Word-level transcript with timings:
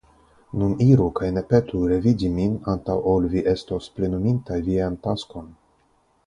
Nun 0.59 0.71
iru, 0.85 1.03
kaj 1.19 1.27
ne 1.35 1.43
petu 1.51 1.81
revidi 1.91 2.31
min 2.37 2.55
antaŭ 2.73 2.95
ol 3.13 3.29
vi 3.35 3.45
estos 3.53 3.91
plenuminta 3.99 4.59
vian 4.71 4.99
taskon. 5.07 5.55